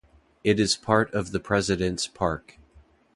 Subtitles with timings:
[0.43, 2.57] It is part of the President's Park.